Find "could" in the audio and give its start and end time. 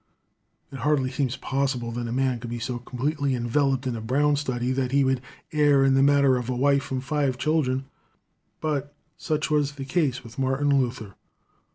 2.39-2.49